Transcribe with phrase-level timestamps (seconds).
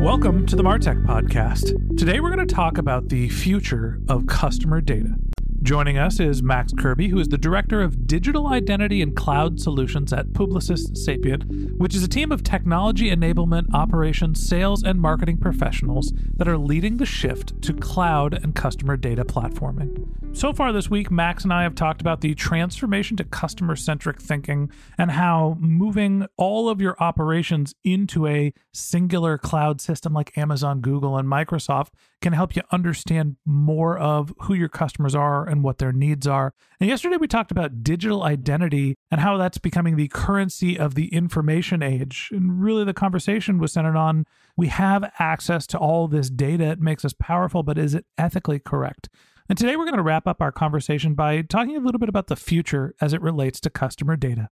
[0.00, 1.98] Welcome to the Martech Podcast.
[1.98, 5.16] Today we're going to talk about the future of customer data.
[5.62, 10.12] Joining us is Max Kirby, who is the Director of Digital Identity and Cloud Solutions
[10.12, 16.12] at Publicis Sapient, which is a team of technology enablement, operations, sales, and marketing professionals
[16.36, 20.06] that are leading the shift to cloud and customer data platforming.
[20.32, 24.22] So far this week, Max and I have talked about the transformation to customer centric
[24.22, 30.80] thinking and how moving all of your operations into a singular cloud system like Amazon,
[30.80, 31.88] Google, and Microsoft
[32.20, 36.52] can help you understand more of who your customers are and what their needs are.
[36.80, 41.12] And yesterday we talked about digital identity and how that's becoming the currency of the
[41.14, 42.30] information age.
[42.32, 44.24] And really, the conversation was centered on
[44.56, 46.64] we have access to all this data.
[46.64, 49.08] It makes us powerful, but is it ethically correct?
[49.48, 52.26] And today we're going to wrap up our conversation by talking a little bit about
[52.26, 54.50] the future as it relates to customer data.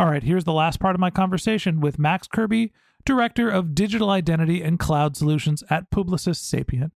[0.00, 2.72] All right, here's the last part of my conversation with Max Kirby,
[3.04, 6.94] Director of Digital Identity and Cloud Solutions at Publicis Sapient.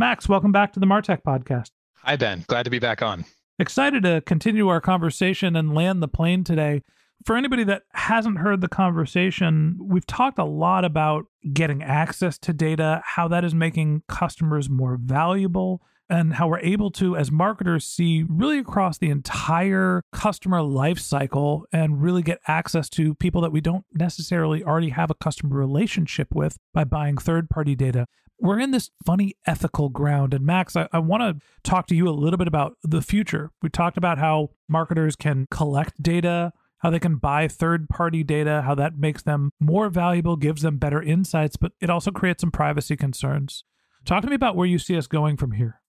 [0.00, 1.70] Max, welcome back to the Martech podcast.
[2.02, 2.44] Hi, Ben.
[2.48, 3.24] Glad to be back on.
[3.60, 6.82] Excited to continue our conversation and land the plane today.
[7.24, 12.52] For anybody that hasn't heard the conversation, we've talked a lot about getting access to
[12.52, 17.86] data, how that is making customers more valuable, and how we're able to, as marketers,
[17.86, 23.52] see really across the entire customer life cycle and really get access to people that
[23.52, 28.06] we don't necessarily already have a customer relationship with by buying third party data.
[28.40, 30.34] We're in this funny ethical ground.
[30.34, 33.50] And Max, I, I want to talk to you a little bit about the future.
[33.62, 38.62] We talked about how marketers can collect data, how they can buy third party data,
[38.62, 42.50] how that makes them more valuable, gives them better insights, but it also creates some
[42.50, 43.64] privacy concerns.
[44.04, 45.79] Talk to me about where you see us going from here.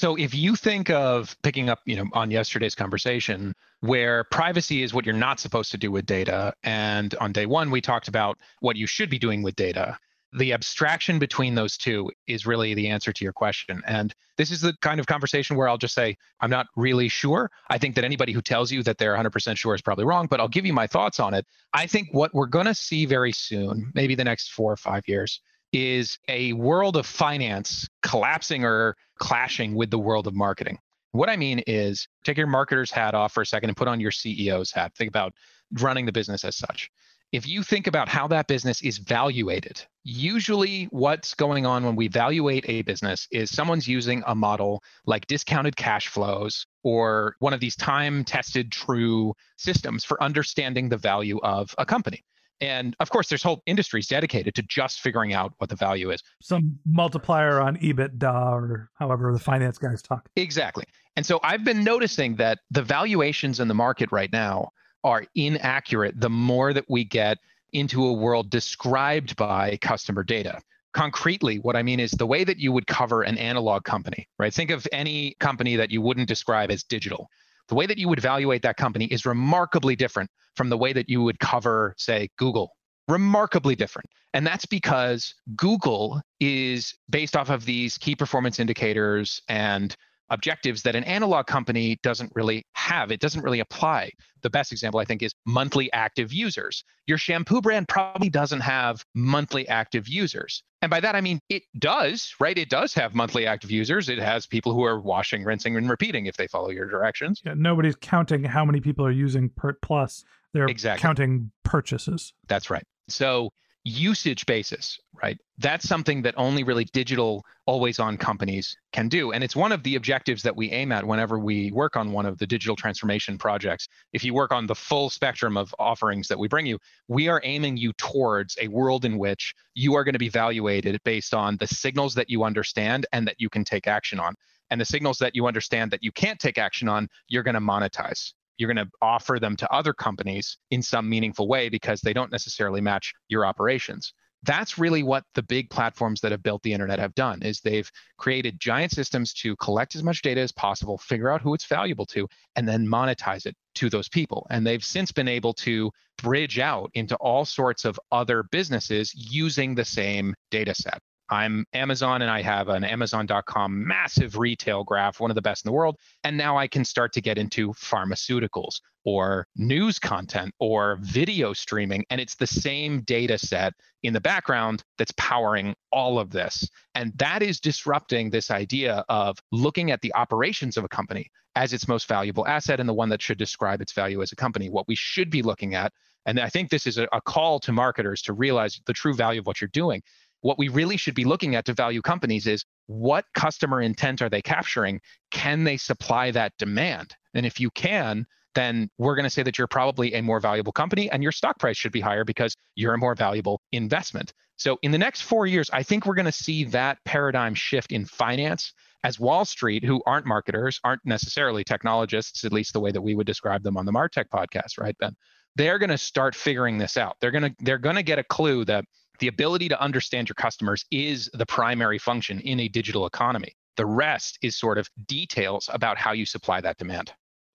[0.00, 4.94] So if you think of picking up, you know, on yesterday's conversation where privacy is
[4.94, 8.38] what you're not supposed to do with data and on day 1 we talked about
[8.60, 9.98] what you should be doing with data.
[10.32, 13.82] The abstraction between those two is really the answer to your question.
[13.86, 17.50] And this is the kind of conversation where I'll just say, I'm not really sure.
[17.68, 20.40] I think that anybody who tells you that they're 100% sure is probably wrong, but
[20.40, 21.44] I'll give you my thoughts on it.
[21.74, 25.02] I think what we're going to see very soon, maybe the next four or five
[25.06, 25.42] years,
[25.72, 30.78] is a world of finance collapsing or clashing with the world of marketing.
[31.12, 34.00] What I mean is take your marketer's hat off for a second and put on
[34.00, 34.92] your CEO's hat.
[34.96, 35.34] Think about
[35.80, 36.90] running the business as such.
[37.32, 42.06] If you think about how that business is valuated, usually what's going on when we
[42.06, 47.60] evaluate a business is someone's using a model like discounted cash flows or one of
[47.60, 52.24] these time tested true systems for understanding the value of a company.
[52.60, 56.22] And of course, there's whole industries dedicated to just figuring out what the value is.
[56.42, 60.28] Some multiplier on EBITDA or however the finance guys talk.
[60.36, 60.84] Exactly.
[61.16, 64.70] And so I've been noticing that the valuations in the market right now
[65.04, 67.38] are inaccurate the more that we get
[67.72, 70.60] into a world described by customer data.
[70.92, 74.52] Concretely, what I mean is the way that you would cover an analog company, right?
[74.52, 77.28] Think of any company that you wouldn't describe as digital
[77.70, 81.08] the way that you would evaluate that company is remarkably different from the way that
[81.08, 82.72] you would cover, say, Google.
[83.08, 84.08] Remarkably different.
[84.34, 89.96] And that's because Google is based off of these key performance indicators and
[90.30, 93.10] objectives that an analog company doesn't really have.
[93.10, 94.10] It doesn't really apply.
[94.42, 96.84] The best example, I think, is monthly active users.
[97.06, 100.62] Your shampoo brand probably doesn't have monthly active users.
[100.82, 102.56] And by that, I mean it does, right?
[102.56, 104.08] It does have monthly active users.
[104.08, 107.42] It has people who are washing, rinsing, and repeating if they follow your directions.
[107.44, 110.24] Yeah, nobody's counting how many people are using Pert Plus.
[110.54, 111.02] They're Exactly.
[111.02, 112.32] counting purchases.
[112.48, 112.84] That's right.
[113.08, 113.50] So
[113.84, 115.38] usage basis, right?
[115.58, 119.32] That's something that only really digital always on companies can do.
[119.32, 122.26] And it's one of the objectives that we aim at whenever we work on one
[122.26, 123.88] of the digital transformation projects.
[124.12, 126.78] If you work on the full spectrum of offerings that we bring you,
[127.08, 131.00] we are aiming you towards a world in which you are going to be evaluated
[131.04, 134.34] based on the signals that you understand and that you can take action on.
[134.70, 137.60] And the signals that you understand that you can't take action on, you're going to
[137.60, 142.12] monetize you're going to offer them to other companies in some meaningful way because they
[142.12, 144.12] don't necessarily match your operations.
[144.42, 147.90] That's really what the big platforms that have built the internet have done is they've
[148.18, 152.06] created giant systems to collect as much data as possible figure out who it's valuable
[152.06, 152.26] to
[152.56, 154.46] and then monetize it to those people.
[154.50, 155.90] And they've since been able to
[156.22, 162.22] bridge out into all sorts of other businesses using the same data set I'm Amazon
[162.22, 165.96] and I have an Amazon.com massive retail graph, one of the best in the world.
[166.24, 172.04] And now I can start to get into pharmaceuticals or news content or video streaming.
[172.10, 176.68] And it's the same data set in the background that's powering all of this.
[176.96, 181.72] And that is disrupting this idea of looking at the operations of a company as
[181.72, 184.68] its most valuable asset and the one that should describe its value as a company.
[184.68, 185.92] What we should be looking at,
[186.26, 189.40] and I think this is a, a call to marketers to realize the true value
[189.40, 190.02] of what you're doing
[190.42, 194.28] what we really should be looking at to value companies is what customer intent are
[194.28, 195.00] they capturing?
[195.30, 197.14] Can they supply that demand?
[197.34, 200.72] And if you can, then we're going to say that you're probably a more valuable
[200.72, 204.32] company and your stock price should be higher because you're a more valuable investment.
[204.56, 207.92] So, in the next four years, I think we're going to see that paradigm shift
[207.92, 212.90] in finance as Wall Street, who aren't marketers, aren't necessarily technologists, at least the way
[212.90, 215.16] that we would describe them on the Martech podcast, right, Ben?
[215.56, 217.16] They're going to start figuring this out.
[217.20, 218.84] They're going to they're going to get a clue that
[219.20, 223.54] the ability to understand your customers is the primary function in a digital economy.
[223.76, 227.12] The rest is sort of details about how you supply that demand.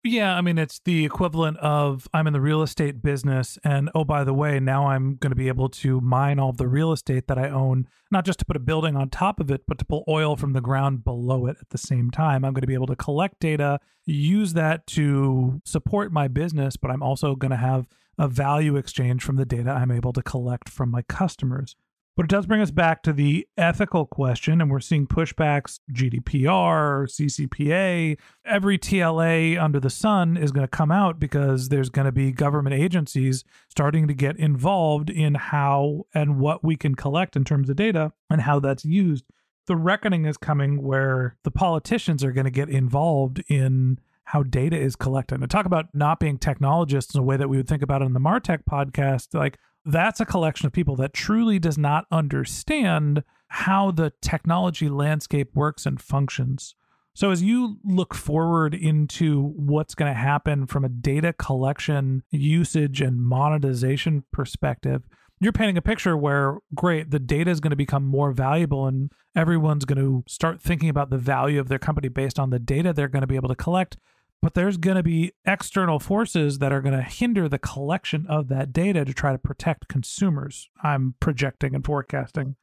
[0.08, 4.04] Yeah, I mean, it's the equivalent of I'm in the real estate business, and oh,
[4.04, 6.92] by the way, now I'm going to be able to mine all of the real
[6.92, 9.80] estate that I own, not just to put a building on top of it, but
[9.80, 12.46] to pull oil from the ground below it at the same time.
[12.46, 16.92] I'm going to be able to collect data, use that to support my business, but
[16.92, 20.70] I'm also going to have a value exchange from the data I'm able to collect
[20.70, 21.76] from my customers.
[22.16, 27.10] But it does bring us back to the ethical question, and we're seeing pushbacks GDPR,
[27.10, 28.18] CCPA.
[28.46, 32.32] Every TLA under the sun is going to come out because there's going to be
[32.32, 37.70] government agencies starting to get involved in how and what we can collect in terms
[37.70, 39.26] of data and how that's used.
[39.68, 44.78] The reckoning is coming where the politicians are going to get involved in how data
[44.78, 45.40] is collected.
[45.40, 48.06] And talk about not being technologists in a way that we would think about it
[48.06, 53.24] in the Martech podcast, like that's a collection of people that truly does not understand
[53.50, 56.76] how the technology landscape works and functions.
[57.14, 63.00] So, as you look forward into what's going to happen from a data collection, usage,
[63.00, 65.04] and monetization perspective,
[65.40, 69.12] you're painting a picture where, great, the data is going to become more valuable and
[69.36, 72.92] everyone's going to start thinking about the value of their company based on the data
[72.92, 73.98] they're going to be able to collect
[74.42, 78.48] but there's going to be external forces that are going to hinder the collection of
[78.50, 80.70] that data to try to protect consumers.
[80.84, 82.56] I'm projecting and forecasting.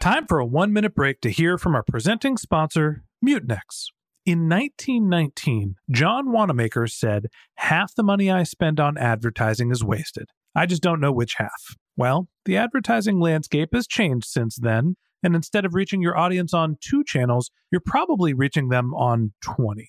[0.00, 3.86] Time for a one minute break to hear from our presenting sponsor, Mutinex.
[4.24, 7.26] In 1919, John Wanamaker said,
[7.56, 10.30] Half the money I spend on advertising is wasted.
[10.54, 11.76] I just don't know which half.
[11.96, 16.76] Well, the advertising landscape has changed since then, and instead of reaching your audience on
[16.80, 19.88] two channels, you're probably reaching them on 20.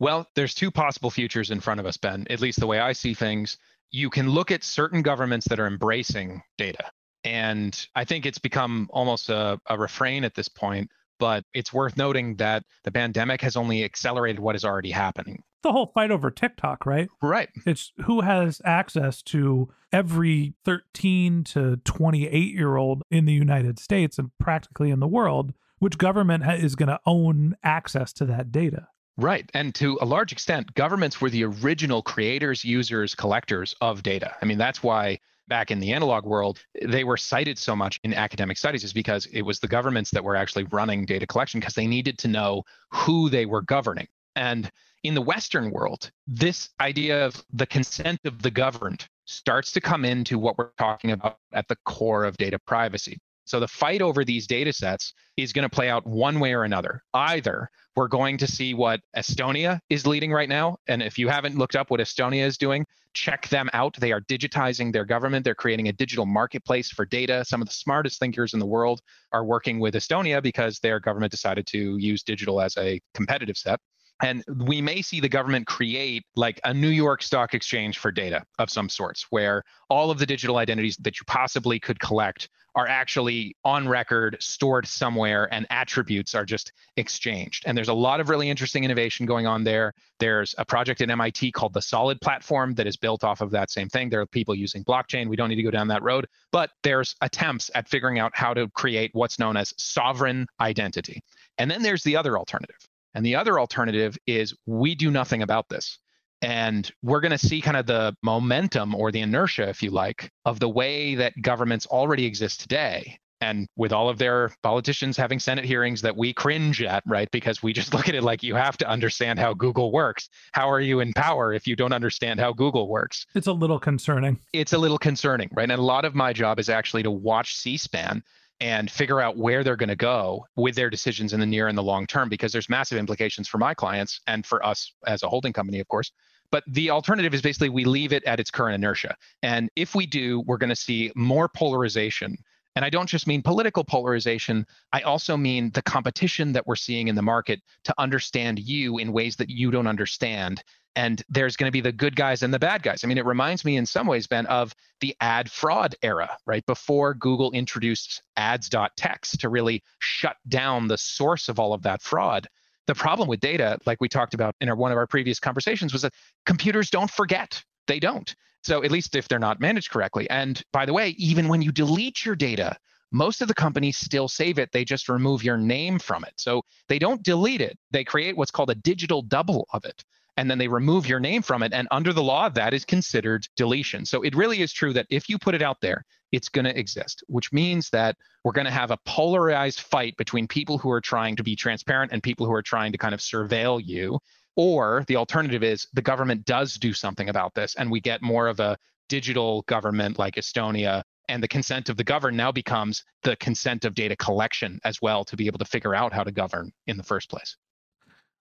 [0.00, 2.92] Well, there's two possible futures in front of us, Ben, at least the way I
[2.92, 3.58] see things.
[3.92, 6.90] You can look at certain governments that are embracing data.
[7.22, 11.98] And I think it's become almost a, a refrain at this point, but it's worth
[11.98, 15.42] noting that the pandemic has only accelerated what is already happening.
[15.62, 17.10] The whole fight over TikTok, right?
[17.20, 17.50] Right.
[17.66, 24.18] It's who has access to every 13 to 28 year old in the United States
[24.18, 28.88] and practically in the world, which government is going to own access to that data.
[29.16, 29.50] Right.
[29.54, 34.34] And to a large extent, governments were the original creators, users, collectors of data.
[34.40, 38.14] I mean, that's why back in the analog world, they were cited so much in
[38.14, 41.74] academic studies is because it was the governments that were actually running data collection because
[41.74, 42.62] they needed to know
[42.92, 44.06] who they were governing.
[44.36, 44.70] And
[45.02, 50.04] in the Western world, this idea of the consent of the governed starts to come
[50.04, 53.18] into what we're talking about at the core of data privacy.
[53.50, 56.62] So the fight over these data sets is going to play out one way or
[56.62, 57.02] another.
[57.14, 60.76] Either we're going to see what Estonia is leading right now.
[60.86, 63.96] And if you haven't looked up what Estonia is doing, check them out.
[63.98, 65.44] They are digitizing their government.
[65.44, 67.44] They're creating a digital marketplace for data.
[67.44, 69.00] Some of the smartest thinkers in the world
[69.32, 73.80] are working with Estonia because their government decided to use digital as a competitive set.
[74.22, 78.44] And we may see the government create like a New York Stock Exchange for data
[78.58, 82.86] of some sorts, where all of the digital identities that you possibly could collect are
[82.86, 87.64] actually on record, stored somewhere, and attributes are just exchanged.
[87.66, 89.92] And there's a lot of really interesting innovation going on there.
[90.18, 93.70] There's a project at MIT called the Solid Platform that is built off of that
[93.70, 94.08] same thing.
[94.08, 95.28] There are people using blockchain.
[95.28, 98.54] We don't need to go down that road, but there's attempts at figuring out how
[98.54, 101.20] to create what's known as sovereign identity.
[101.58, 102.76] And then there's the other alternative
[103.14, 105.98] and the other alternative is we do nothing about this.
[106.42, 110.30] And we're going to see kind of the momentum or the inertia, if you like,
[110.46, 113.18] of the way that governments already exist today.
[113.42, 117.30] And with all of their politicians having Senate hearings that we cringe at, right?
[117.30, 120.28] Because we just look at it like you have to understand how Google works.
[120.52, 123.26] How are you in power if you don't understand how Google works?
[123.34, 124.38] It's a little concerning.
[124.52, 125.70] It's a little concerning, right?
[125.70, 128.22] And a lot of my job is actually to watch C SPAN
[128.60, 131.78] and figure out where they're going to go with their decisions in the near and
[131.78, 135.28] the long term because there's massive implications for my clients and for us as a
[135.28, 136.12] holding company of course.
[136.52, 139.16] But the alternative is basically we leave it at its current inertia.
[139.42, 142.36] And if we do we're going to see more polarization.
[142.76, 147.08] And I don't just mean political polarization, I also mean the competition that we're seeing
[147.08, 150.62] in the market to understand you in ways that you don't understand
[150.96, 153.04] and there's going to be the good guys and the bad guys.
[153.04, 156.64] I mean, it reminds me in some ways, Ben, of the ad fraud era, right?
[156.66, 162.48] Before Google introduced ads.txt to really shut down the source of all of that fraud.
[162.86, 165.92] The problem with data, like we talked about in our, one of our previous conversations,
[165.92, 166.12] was that
[166.44, 167.62] computers don't forget.
[167.86, 168.34] They don't.
[168.62, 170.28] So, at least if they're not managed correctly.
[170.28, 172.76] And by the way, even when you delete your data,
[173.12, 174.70] most of the companies still save it.
[174.72, 176.34] They just remove your name from it.
[176.36, 177.78] So they don't delete it.
[177.90, 180.04] They create what's called a digital double of it
[180.36, 181.72] and then they remove your name from it.
[181.72, 184.04] And under the law, that is considered deletion.
[184.04, 186.78] So it really is true that if you put it out there, it's going to
[186.78, 191.00] exist, which means that we're going to have a polarized fight between people who are
[191.00, 194.18] trying to be transparent and people who are trying to kind of surveil you.
[194.56, 198.46] Or the alternative is the government does do something about this and we get more
[198.46, 198.76] of a
[199.08, 203.94] digital government like Estonia and the consent of the governed now becomes the consent of
[203.94, 207.04] data collection as well to be able to figure out how to govern in the
[207.04, 207.56] first place.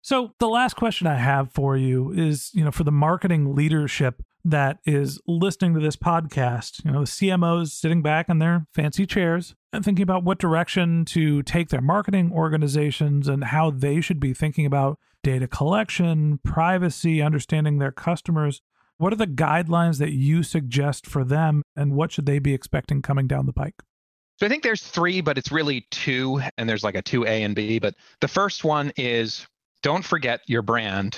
[0.01, 4.23] So the last question I have for you is, you know, for the marketing leadership
[4.45, 9.05] that is listening to this podcast, you know, the CMOs sitting back in their fancy
[9.05, 14.19] chairs and thinking about what direction to take their marketing organizations and how they should
[14.19, 18.61] be thinking about data collection, privacy, understanding their customers.
[18.97, 23.01] What are the guidelines that you suggest for them and what should they be expecting
[23.01, 23.75] coming down the pike?
[24.39, 27.53] So I think there's three, but it's really two, and there's like a 2A and
[27.53, 27.77] B.
[27.77, 29.45] But the first one is
[29.81, 31.17] don't forget your brand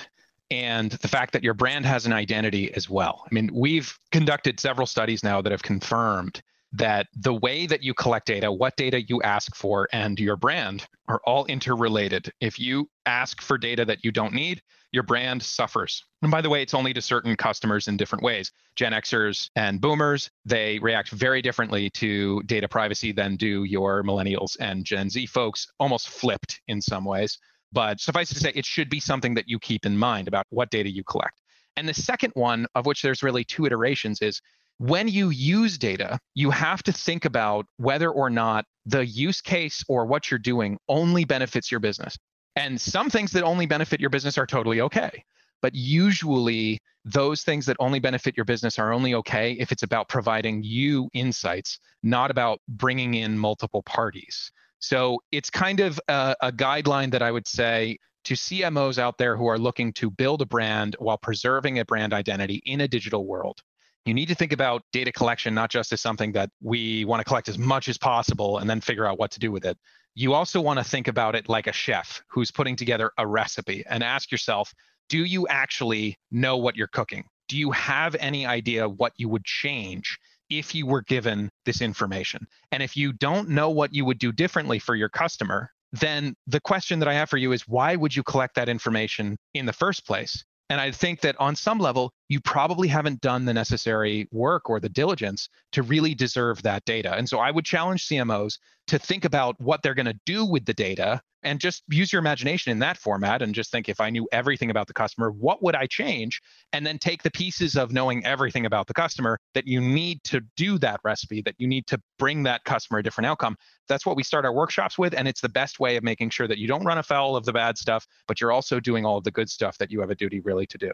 [0.50, 3.24] and the fact that your brand has an identity as well.
[3.26, 6.42] I mean, we've conducted several studies now that have confirmed
[6.74, 10.88] that the way that you collect data, what data you ask for, and your brand
[11.08, 12.32] are all interrelated.
[12.40, 16.04] If you ask for data that you don't need, your brand suffers.
[16.22, 18.52] And by the way, it's only to certain customers in different ways.
[18.76, 24.58] Gen Xers and boomers, they react very differently to data privacy than do your millennials
[24.60, 27.38] and Gen Z folks, almost flipped in some ways.
[27.72, 30.46] But suffice it to say, it should be something that you keep in mind about
[30.50, 31.42] what data you collect.
[31.78, 34.42] And the second one, of which there's really two iterations, is
[34.78, 39.84] when you use data, you have to think about whether or not the use case
[39.88, 42.18] or what you're doing only benefits your business.
[42.56, 45.24] And some things that only benefit your business are totally okay.
[45.62, 50.10] But usually, those things that only benefit your business are only okay if it's about
[50.10, 54.52] providing you insights, not about bringing in multiple parties.
[54.82, 59.38] So it's kind of a, a, guideline that I would say to CMOs out there
[59.38, 63.28] who are looking to build a brand while preserving a brand identity in a digital
[63.28, 63.62] world.
[64.06, 67.24] You need to think about data collection not just as something that we want to
[67.24, 69.78] collect as much as possible and then figure out what to do with it.
[70.16, 73.84] You also want to think about it like a chef who's putting together a recipe
[73.88, 74.74] and ask yourself,
[75.10, 77.26] do you actually know what you're cooking?
[77.48, 80.18] Do you have any idea what you would change
[80.52, 82.46] if you were given this information?
[82.72, 86.62] And if you don't know what you would do differently for your customer, then the
[86.62, 89.74] question that I have for you is why would you collect that information in the
[89.74, 90.44] first place?
[90.70, 94.80] And I think that on some level, you probably haven't done the necessary work or
[94.80, 97.14] the diligence to really deserve that data.
[97.14, 100.64] And so I would challenge CMOs to think about what they're going to do with
[100.66, 104.10] the data and just use your imagination in that format and just think if I
[104.10, 106.42] knew everything about the customer, what would I change?
[106.74, 110.42] And then take the pieces of knowing everything about the customer that you need to
[110.56, 113.56] do that recipe, that you need to bring that customer a different outcome.
[113.88, 115.14] That's what we start our workshops with.
[115.14, 117.54] And it's the best way of making sure that you don't run afoul of the
[117.54, 120.16] bad stuff, but you're also doing all of the good stuff that you have a
[120.16, 120.92] duty really to do.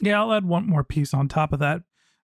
[0.00, 1.82] Yeah, I'll add one more piece on top of that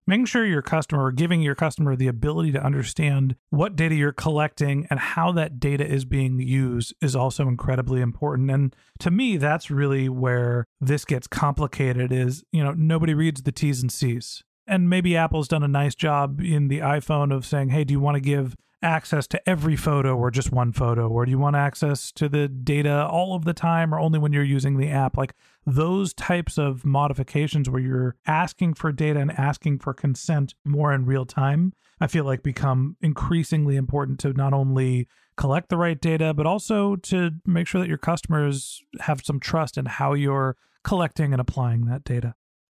[0.08, 4.12] making sure your customer or giving your customer the ability to understand what data you're
[4.12, 8.52] collecting and how that data is being used is also incredibly important.
[8.52, 13.52] And to me that's really where this gets complicated is you know nobody reads the
[13.52, 14.44] t's and c's.
[14.68, 18.00] And maybe apple's done a nice job in the iphone of saying hey do you
[18.00, 21.10] want to give access to every photo or just one photo?
[21.10, 24.32] Or do you want access to the data all of the time or only when
[24.32, 25.18] you're using the app?
[25.18, 25.34] Like
[25.66, 31.06] those types of modifications where you're asking for data and asking for consent more in
[31.06, 36.34] real time, I feel like become increasingly important to not only collect the right data,
[36.34, 41.34] but also to make sure that your customers have some trust in how you're collecting
[41.34, 42.36] and applying that data.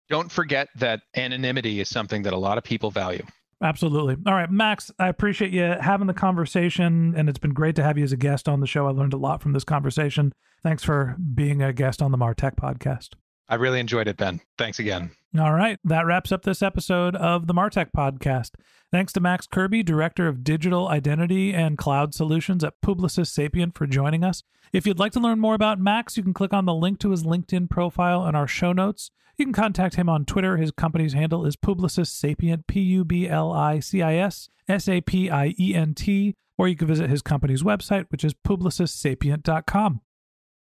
[0.08, 3.24] Don't forget that anonymity is something that a lot of people value.
[3.60, 4.16] Absolutely.
[4.26, 7.98] All right, Max, I appreciate you having the conversation, and it's been great to have
[7.98, 8.86] you as a guest on the show.
[8.86, 10.32] I learned a lot from this conversation.
[10.62, 13.14] Thanks for being a guest on the Martech podcast.
[13.48, 14.40] I really enjoyed it, Ben.
[14.58, 15.10] Thanks again.
[15.38, 15.78] All right.
[15.84, 18.50] That wraps up this episode of the Martech podcast.
[18.90, 23.86] Thanks to Max Kirby, Director of Digital Identity and Cloud Solutions at Publicis Sapient, for
[23.86, 24.42] joining us.
[24.72, 27.10] If you'd like to learn more about Max, you can click on the link to
[27.10, 29.10] his LinkedIn profile in our show notes.
[29.36, 30.56] You can contact him on Twitter.
[30.56, 34.88] His company's handle is Publicis Sapient, P U B L I C I S S
[34.88, 38.32] A P I E N T, or you can visit his company's website, which is
[38.32, 40.00] publicissapient.com.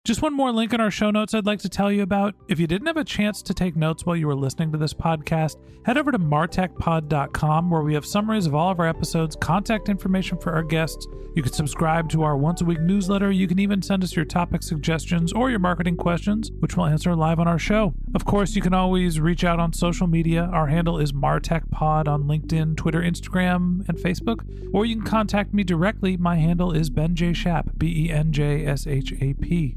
[0.07, 2.37] Just one more link in our show notes I'd like to tell you about.
[2.47, 4.95] If you didn't have a chance to take notes while you were listening to this
[4.95, 9.89] podcast, head over to martechpod.com where we have summaries of all of our episodes, contact
[9.89, 11.09] information for our guests.
[11.35, 13.33] You can subscribe to our once a week newsletter.
[13.33, 17.17] You can even send us your topic suggestions or your marketing questions, which we'll answer
[17.17, 17.93] live on our show.
[18.15, 20.45] Of course, you can always reach out on social media.
[20.53, 24.49] Our handle is martechpod on LinkedIn, Twitter, Instagram, and Facebook.
[24.73, 26.17] Or you can contact me directly.
[26.17, 27.33] My handle is Ben J.
[27.33, 29.77] Shap, B E N J S H A P.